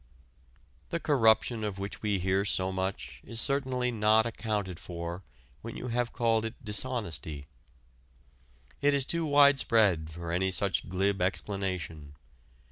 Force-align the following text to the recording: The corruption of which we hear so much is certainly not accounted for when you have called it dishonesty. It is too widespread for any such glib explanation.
The 0.89 0.99
corruption 0.99 1.63
of 1.63 1.77
which 1.77 2.01
we 2.01 2.17
hear 2.17 2.43
so 2.43 2.71
much 2.71 3.21
is 3.23 3.39
certainly 3.39 3.91
not 3.91 4.25
accounted 4.25 4.79
for 4.79 5.21
when 5.61 5.77
you 5.77 5.89
have 5.89 6.11
called 6.11 6.43
it 6.43 6.55
dishonesty. 6.65 7.45
It 8.81 8.95
is 8.95 9.05
too 9.05 9.27
widespread 9.27 10.09
for 10.09 10.31
any 10.31 10.49
such 10.49 10.89
glib 10.89 11.21
explanation. 11.21 12.15